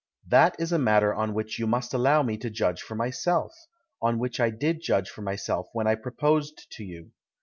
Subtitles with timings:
[0.27, 3.53] "That is a matter on which you must allow me to judge for myself—
[4.01, 7.11] on which I did judge for myself when I proposed to you.